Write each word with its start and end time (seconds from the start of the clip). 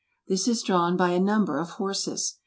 This 0.27 0.47
is 0.47 0.63
drawn 0.63 0.97
by 0.97 1.09
a 1.09 1.19
number 1.19 1.59
of 1.59 1.69
horses. 1.77 2.39